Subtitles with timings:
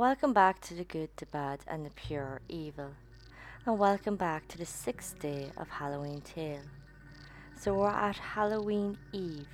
[0.00, 2.92] Welcome back to the good, the bad, and the pure evil.
[3.66, 6.62] And welcome back to the sixth day of Halloween Tale.
[7.60, 9.46] So we're at Halloween Eve,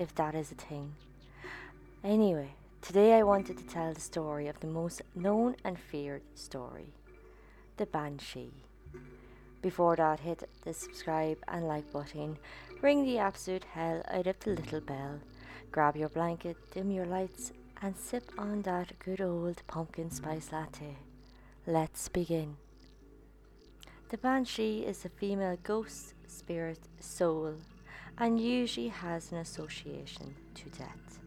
[0.00, 0.96] if that is a thing.
[2.02, 6.88] Anyway, today I wanted to tell the story of the most known and feared story
[7.76, 8.52] the Banshee.
[9.62, 12.36] Before that, hit the subscribe and like button,
[12.82, 15.20] ring the absolute hell out of the little bell,
[15.70, 17.52] grab your blanket, dim your lights,
[17.84, 20.96] and sip on that good old pumpkin spice latte.
[21.66, 22.56] Let's begin.
[24.08, 27.56] The banshee is a female ghost, spirit, soul,
[28.16, 31.18] and usually has an association to death.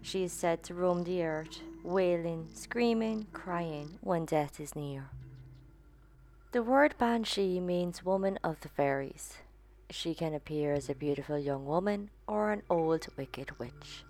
[0.00, 5.06] She is said to roam the earth, wailing, screaming, crying when death is near.
[6.52, 9.38] The word banshee means woman of the fairies.
[9.90, 14.04] She can appear as a beautiful young woman or an old wicked witch.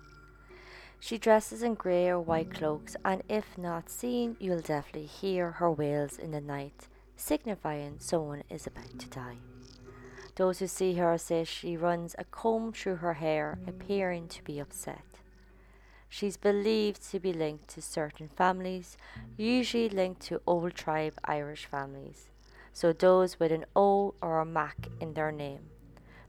[1.01, 5.71] She dresses in grey or white cloaks, and if not seen, you'll definitely hear her
[5.71, 9.37] wails in the night, signifying someone is about to die.
[10.35, 14.59] Those who see her say she runs a comb through her hair, appearing to be
[14.59, 15.03] upset.
[16.09, 18.97] She's believed to be linked to certain families,
[19.37, 22.29] usually linked to old tribe Irish families,
[22.73, 25.69] so those with an O or a Mac in their name,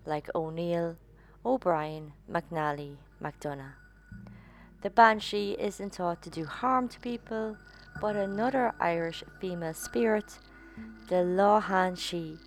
[0.07, 0.97] like O'Neill,
[1.45, 3.80] O'Brien, McNally, McDonough.
[4.83, 7.57] The banshee isn't thought to do harm to people,
[8.01, 10.39] but another Irish female spirit,
[11.09, 12.39] the Leanan Sidhe,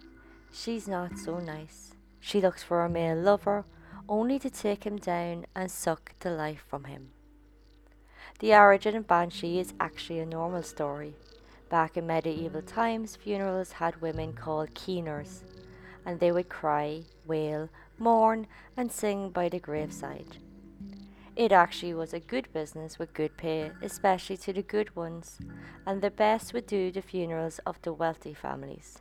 [0.51, 1.93] she's not so nice.
[2.19, 3.65] She looks for a male lover,
[4.09, 7.11] only to take him down and suck the life from him.
[8.39, 11.13] The origin of Banshee is actually a normal story.
[11.69, 15.43] Back in medieval times, funerals had women called keeners,
[16.03, 20.37] and they would cry, wail, mourn, and sing by the graveside.
[21.35, 25.39] It actually was a good business with good pay, especially to the good ones,
[25.85, 28.99] and the best would do the funerals of the wealthy families.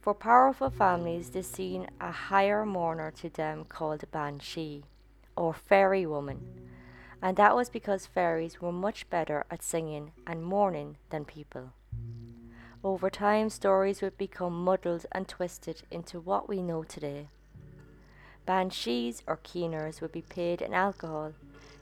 [0.00, 4.86] For powerful families, they seen a higher mourner to them called banshee,
[5.36, 6.68] or fairy woman,
[7.22, 11.74] and that was because fairies were much better at singing and mourning than people.
[12.82, 17.28] Over time, stories would become muddled and twisted into what we know today.
[18.48, 21.34] Banshees or keeners would be paid in alcohol,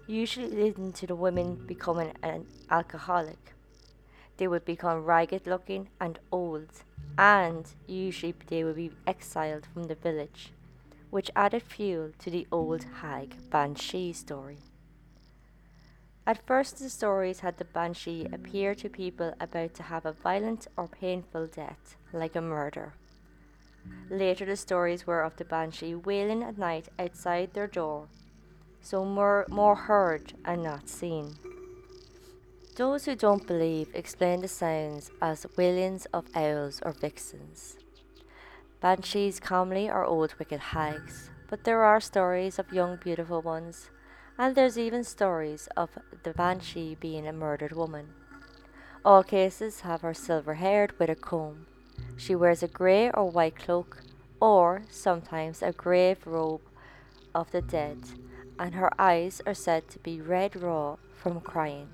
[0.08, 3.54] usually leading to the women becoming an alcoholic.
[4.36, 6.82] They would become ragged looking and old,
[7.16, 10.52] and usually they would be exiled from the village,
[11.10, 14.58] which added fuel to the old hag Banshee story.
[16.26, 20.66] At first, the stories had the Banshee appear to people about to have a violent
[20.76, 22.94] or painful death, like a murder.
[24.10, 28.08] Later, the stories were of the banshee wailing at night outside their door,
[28.80, 31.34] so more, more heard and not seen.
[32.76, 37.78] Those who don't believe explain the sounds as wailings of owls or vixens.
[38.80, 43.90] Banshees commonly are old wicked hags, but there are stories of young beautiful ones,
[44.38, 45.90] and there's even stories of
[46.22, 48.08] the banshee being a murdered woman.
[49.04, 51.66] All cases have her silver haired with a comb,
[52.16, 54.02] she wears a grey or white cloak,
[54.40, 56.62] or sometimes a grave robe
[57.34, 57.98] of the dead,
[58.58, 61.88] and her eyes are said to be red raw from crying.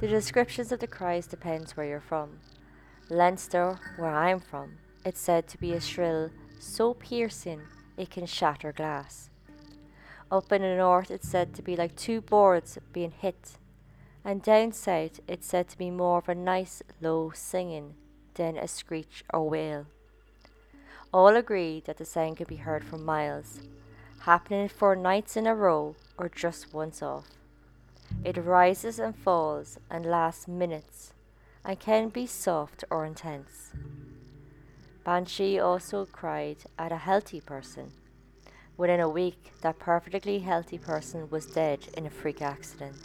[0.00, 2.38] The descriptions of the cries depends where you're from.
[3.08, 7.62] Leinster, where I'm from, it's said to be a shrill so piercing
[7.96, 9.30] it can shatter glass.
[10.30, 13.58] Up in the north, it's said to be like two boards being hit,
[14.24, 17.94] and down south, it's said to be more of a nice low singing
[18.34, 19.86] than a screech or wail.
[21.12, 23.60] All agree that the sound can be heard for miles,
[24.20, 27.26] happening for nights in a row or just once off.
[28.24, 31.12] It rises and falls and lasts minutes
[31.64, 33.72] and can be soft or intense.
[35.04, 37.92] Banshee also cried at a healthy person.
[38.76, 42.96] Within a week, that perfectly healthy person was dead in a freak accident.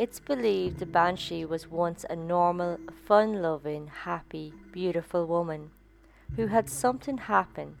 [0.00, 5.72] It's believed the Banshee was once a normal, fun loving, happy, beautiful woman
[6.36, 7.76] who had something happen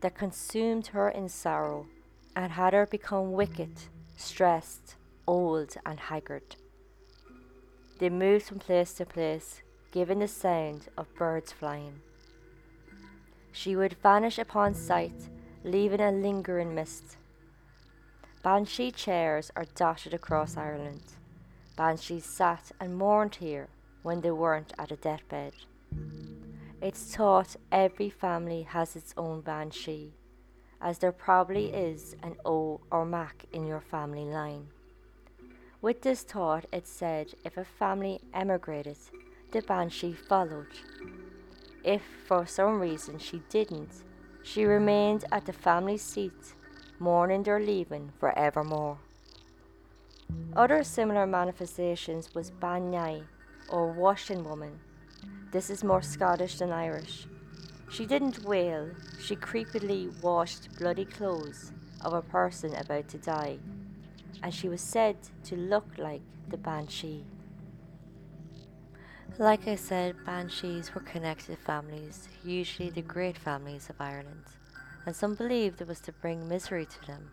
[0.00, 1.88] that consumed her in sorrow
[2.36, 3.72] and had her become wicked,
[4.16, 4.94] stressed,
[5.26, 6.54] old, and haggard.
[7.98, 9.60] They moved from place to place,
[9.90, 12.00] giving the sound of birds flying.
[13.50, 15.28] She would vanish upon sight,
[15.64, 17.16] leaving a lingering mist.
[18.44, 21.02] Banshee chairs are dotted across Ireland.
[21.80, 23.68] Banshees sat and mourned here
[24.02, 25.54] when they weren't at a deathbed.
[26.82, 30.12] It's thought every family has its own banshee,
[30.82, 34.66] as there probably is an O or Mac in your family line.
[35.80, 38.98] With this thought, it said if a family emigrated,
[39.50, 40.74] the banshee followed.
[41.82, 44.02] If for some reason she didn't,
[44.42, 46.52] she remained at the family seat,
[46.98, 48.98] mourning their leaving for evermore.
[50.56, 53.24] Other similar manifestations was Bean Nighe,
[53.68, 54.80] or washing woman.
[55.52, 57.26] This is more Scottish than Irish.
[57.88, 58.90] She didn't wail,
[59.20, 61.72] she creepily washed bloody clothes
[62.04, 63.58] of a person about to die,
[64.42, 67.24] and she was said to look like the banshee.
[69.38, 74.44] Like I said, banshees were connected families, usually the great families of Ireland,
[75.06, 77.30] and some believed it was to bring misery to them,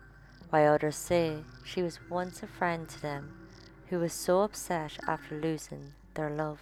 [0.50, 3.34] while others say she was once a friend to them
[3.88, 6.60] who was so upset after losing their love.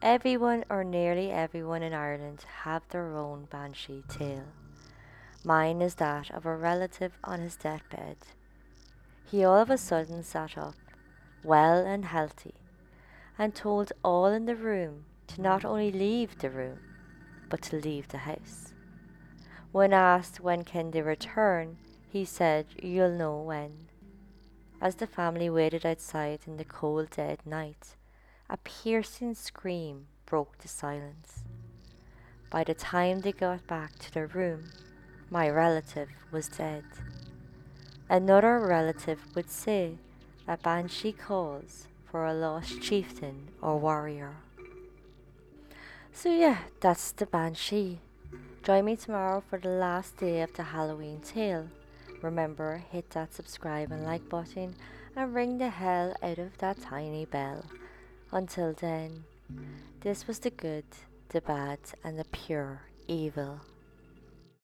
[0.00, 4.46] Everyone or nearly everyone in Ireland have their own banshee tale.
[5.44, 8.16] Mine is that of a relative on his deathbed.
[9.24, 10.76] He all of a sudden sat up,
[11.42, 12.54] well and healthy,
[13.36, 16.78] and told all in the room to not only leave the room,
[17.48, 18.72] but to leave the house.
[19.72, 21.78] When asked when can they return,
[22.10, 23.88] he said, You'll know when.
[24.80, 27.96] As the family waited outside in the cold dead night,
[28.48, 31.44] a piercing scream broke the silence.
[32.50, 34.70] By the time they got back to their room,
[35.30, 36.84] my relative was dead.
[38.08, 39.98] Another relative would say
[40.46, 44.36] a banshee calls for a lost chieftain or warrior.
[46.12, 48.00] So, yeah, that's the Banshee.
[48.64, 51.68] Join me tomorrow for the last day of the Halloween tale.
[52.22, 54.74] Remember, hit that subscribe and like button
[55.14, 57.64] and ring the hell out of that tiny bell.
[58.32, 59.24] Until then,
[60.00, 60.84] this was the good,
[61.28, 63.60] the bad, and the pure evil.